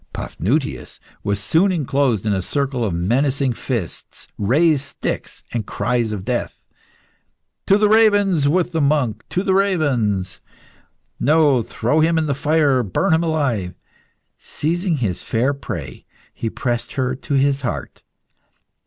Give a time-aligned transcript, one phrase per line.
[0.13, 6.23] Paphnutius was soon enclosed in a circle of menacing fists, raised sticks, and cries of
[6.23, 6.59] death.
[7.67, 9.21] "To the ravens with the monk!
[9.29, 10.39] to the ravens!"
[11.19, 12.81] "No; throw him in the fire!
[12.81, 13.75] Burn him alive!"
[14.39, 18.01] Seizing his fair prey, he pressed her to his heart.